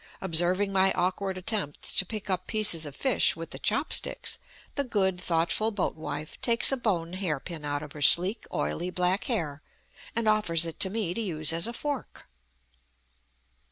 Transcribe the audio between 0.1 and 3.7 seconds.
Observing my awkward attempts to pick up pieces of fish with the